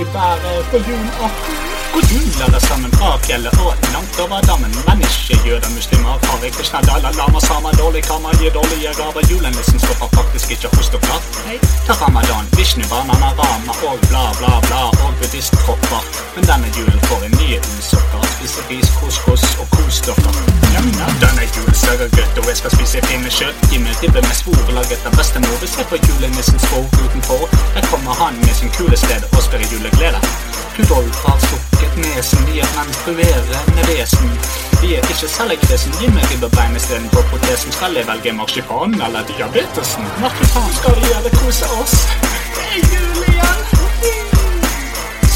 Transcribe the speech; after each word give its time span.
i 0.00 0.04
været 0.14 0.64
julaften. 0.88 1.69
Jul 1.90 2.52
det 2.54 2.62
sammen 2.68 2.92
fra 2.98 3.18
fjellet 3.26 3.54
og 3.64 3.74
langt 3.94 4.20
over 4.22 4.40
dammen. 4.48 4.72
Men 4.86 5.02
ikke 5.06 5.34
jøder, 5.48 5.70
muslimer, 5.76 6.14
Hare 6.28 6.50
Krishna, 6.56 6.78
Dalai 6.88 7.12
Lama, 7.20 7.40
Sama, 7.40 7.70
dårlig 7.82 8.02
karma, 8.08 8.30
gir 8.40 8.52
dårlige 8.58 8.92
gaver. 9.00 9.22
Julenissen 9.30 9.78
stopper 9.84 10.08
faktisk 10.18 10.50
ikke 10.54 10.68
hos 10.76 10.88
dere. 10.94 11.18
ta 11.86 11.92
ramadan, 12.02 12.44
Vishnu, 12.56 12.84
banana, 12.92 13.30
rama 13.40 13.72
og 13.88 13.98
bla, 14.10 14.24
bla, 14.38 14.52
bla 14.66 14.82
og 15.04 15.12
buddhistkropper. 15.18 16.02
Men 16.34 16.44
denne 16.50 16.68
julen 16.76 17.00
får 17.08 17.20
en 17.28 17.34
ny 17.40 17.48
ullsokker. 17.58 18.22
Spiser 18.34 18.64
ris, 18.70 18.88
couscous 18.98 19.44
og 19.60 19.66
kos 19.74 19.96
dere. 20.06 20.32
Denne 21.24 21.44
julen 21.54 21.76
ser 21.82 21.98
godt, 22.16 22.38
og 22.40 22.46
jeg 22.50 22.56
skal 22.60 22.70
spise 22.76 22.98
pinnekjøtt. 23.08 23.56
Gi 23.70 23.78
meg 23.84 23.94
ribbe 24.02 24.20
med 24.28 24.36
svor 24.40 24.70
laget 24.78 25.02
av 25.08 25.12
bestemor. 25.18 25.58
Vi 25.62 25.68
ser 25.74 25.86
på 25.90 25.96
julenissens 26.06 26.62
skog 26.66 26.86
utenfor. 27.04 27.42
Der 27.74 27.82
kommer 27.90 28.14
han 28.22 28.34
med 28.46 28.54
sin 28.60 28.70
kule 28.78 28.96
sted 28.96 29.22
og 29.34 29.42
sprer 29.46 29.66
juleglede. 29.72 30.49
Rudolf 30.78 31.24
har 31.24 31.38
sukket 31.40 31.96
nesen, 31.96 32.46
de 32.46 32.60
er 32.60 32.70
menstruerende 32.76 33.82
vesen. 33.88 34.30
De 34.80 34.94
er 34.96 35.08
ikke 35.12 35.28
cellekresen, 35.36 35.94
gi 36.00 36.10
meg 36.14 36.24
ribbebein 36.30 36.76
istedenfor 36.76 37.22
protesen. 37.30 37.72
Skal 37.72 37.96
jeg 37.98 38.06
velge 38.08 38.32
marsipan 38.32 38.94
eller 39.06 39.22
diabetesen? 39.30 40.06
Marsipan 40.22 40.70
skal 40.78 40.94
vi 40.98 41.10
gjøre 41.10 41.32
kose 41.40 41.72
oss. 41.80 41.96
Det 42.56 42.68
er 42.76 42.82
jul 42.92 43.24
igjen. 43.32 43.60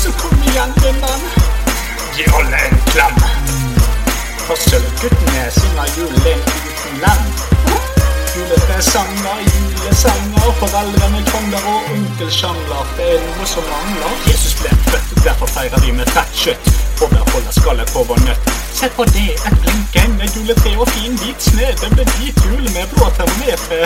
Så 0.02 0.12
kom 0.20 0.38
igjen, 0.50 0.76
vinneren. 0.84 1.26
Gi 2.16 2.28
alle 2.38 2.62
en 2.68 2.78
klem. 2.92 3.18
For 4.46 4.56
siden 4.60 5.78
av 5.78 5.98
julen 5.98 6.40
uten 6.68 7.04
lem. 7.04 7.53
Julepresanger, 8.54 9.38
julesanger, 9.50 10.52
foreldrene 10.60 11.22
konger 11.26 11.64
og 11.66 11.88
onkel 11.94 12.30
sjangler. 12.30 12.84
Det 12.96 13.08
er 13.16 13.24
noe 13.24 13.46
som 13.50 13.66
mangler. 13.66 14.12
Jesus 14.28 14.54
ble 14.60 14.70
født, 14.92 15.10
derfor 15.24 15.50
feirer 15.56 15.82
vi 15.82 15.90
med 15.96 16.12
fett 16.14 16.38
kjøtt. 16.44 16.70
Og 17.02 17.10
der 17.10 17.26
holder 17.32 17.58
skallet 17.58 17.90
på 17.90 18.06
vår 18.06 18.22
nøtt. 18.28 18.63
Se 18.74 18.88
på 18.96 19.04
det, 19.04 19.30
et 19.48 19.56
blinkende 19.62 20.26
juletre 20.34 20.72
og 20.82 20.88
fin 20.94 21.14
hvit 21.20 21.42
snø. 21.46 21.66
Det 21.80 21.90
ble 21.94 22.04
hvit 22.16 22.40
jul 22.46 22.64
med 22.74 22.90
blå 22.92 23.06
termometer. 23.16 23.84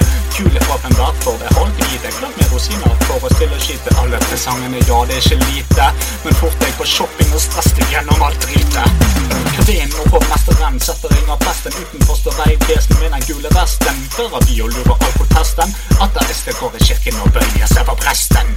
fem 0.83 0.95
dag, 1.01 1.15
for 1.25 1.37
det 1.41 1.51
holdt 1.57 1.79
i. 1.85 1.99
Det 2.03 2.13
klart 2.19 2.37
med 2.39 2.53
rosiner 2.53 2.95
for 3.05 3.27
å 3.27 3.31
stille 3.35 3.59
skyte 3.61 3.93
alle 4.01 4.19
presangene. 4.29 4.81
Ja, 4.89 5.03
det 5.09 5.19
er 5.19 5.27
ikke 5.27 5.39
lite, 5.45 5.89
men 6.25 6.39
fort 6.41 6.57
deg 6.63 6.73
på 6.79 6.87
shopping 6.95 7.35
og 7.37 7.43
stress 7.45 7.71
deg 7.77 7.93
gjennom 7.93 8.23
alt 8.27 8.41
dritet. 8.47 9.19
Kveen 9.59 9.93
og 10.01 10.15
hovmesteren 10.15 10.81
setter 10.81 11.13
ring 11.13 11.29
av 11.29 11.41
presten 11.43 11.75
utenfor 11.77 12.17
står 12.17 12.39
veivesen 12.41 12.97
med 13.03 13.13
den 13.13 13.27
gule 13.29 13.51
vesten. 13.53 14.01
Fører 14.17 14.47
vi 14.49 14.61
og 14.65 14.73
lurer 14.73 15.05
alkotesten? 15.09 15.75
Ateister 16.01 16.57
går 16.61 16.79
i 16.79 16.85
kirken 16.89 17.21
og 17.25 17.33
bøyer 17.37 17.69
seg 17.69 17.85
for 17.91 18.01
presten. 18.01 18.55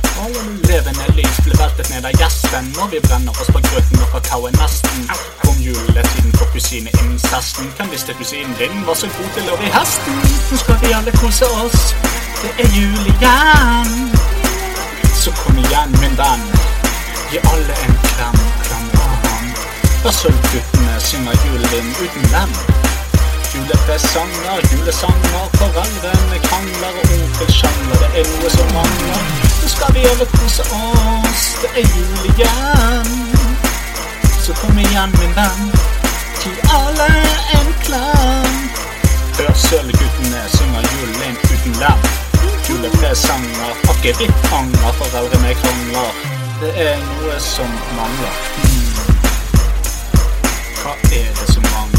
Levende 0.70 1.12
lys 1.18 1.44
blir 1.44 1.60
veltet 1.60 1.92
ned 1.92 2.08
av 2.08 2.16
gjesten 2.22 2.72
når 2.78 2.94
vi 2.96 3.04
brenner 3.10 3.44
oss 3.44 3.52
på 3.52 3.64
grøten 3.68 4.06
og 4.06 4.16
kakaoen 4.16 4.56
nesten. 4.62 5.10
Kom 5.44 5.60
juletiden 6.62 6.88
innen 6.88 7.18
kusineincesten. 7.18 7.74
Kan 7.78 7.92
visste 7.92 8.14
kusinen 8.14 8.56
din 8.60 8.86
var 8.88 8.96
så 8.96 9.08
god 9.08 9.30
til 9.36 9.50
å 9.52 9.56
ri 9.58 9.70
hesten? 9.72 10.16
Nå 10.52 10.58
skal 10.58 10.78
vi 10.82 10.94
alle 10.94 11.12
kose 11.12 11.46
oss. 11.46 11.96
Det 12.42 12.52
er 12.64 12.70
jul 12.76 13.06
igjen. 13.14 14.12
Så 15.16 15.32
kom 15.32 15.58
igjen, 15.58 15.92
min 16.02 16.18
venn. 16.18 16.44
Gi 17.32 17.40
alle 17.54 17.74
en 17.86 17.96
klem, 18.04 18.38
klem 18.66 18.88
av 19.00 19.16
ham. 19.26 19.46
Da 20.04 20.12
sølvguttene 20.12 21.00
synger 21.00 21.38
julen 21.46 21.94
uten 22.04 22.26
dem. 22.34 22.56
Julepresanger, 23.54 24.62
julesanger, 24.72 25.48
foreldrene 25.60 26.42
krangler 26.48 27.00
og 27.02 27.16
onkel 27.18 27.54
sjangler. 27.54 28.02
Det 28.02 28.24
er 28.24 28.28
noe 28.34 28.50
som 28.58 28.76
mangler. 28.76 29.24
Nå 29.62 29.72
skal 29.76 29.96
vi 29.96 30.06
alle 30.14 30.28
kose 30.36 30.68
oss. 30.82 31.48
Det 31.62 31.74
er 31.84 31.88
jul 31.96 32.30
igjen. 32.34 33.16
Så 34.42 34.58
kom 34.58 34.78
igjen, 34.82 35.20
min 35.20 35.36
venn. 35.38 35.91
Gi 36.44 36.52
alle 36.74 37.08
en 37.58 37.68
klem. 37.84 38.54
Hør 39.38 39.54
sølvguttene 39.54 40.42
synger 40.56 40.88
julen 40.94 41.38
uten 41.54 41.76
dem. 41.84 42.00
Julepresanger, 42.70 43.76
akevittfanger, 43.94 44.92
foreldrene 44.98 45.54
krangler. 45.62 46.12
Det 46.62 46.74
er 46.88 46.98
noe 47.06 47.40
som 47.46 47.70
mangler. 47.94 48.44
Hmm. 48.58 48.92
Hva 50.82 50.98
er 51.14 51.30
det 51.30 51.54
som 51.54 51.64
mangler? 51.70 51.91